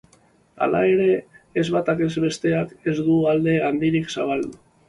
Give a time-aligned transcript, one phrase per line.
[0.65, 1.09] Hala ere,
[1.63, 4.57] ez batak ez besteak ez du alde handirik zabaldu.